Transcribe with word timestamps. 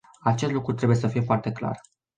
Acest 0.21 0.51
lucru 0.51 0.73
trebuie 0.73 0.97
să 0.97 1.07
fie 1.07 1.21
foarte 1.21 1.51
clar. 1.51 1.79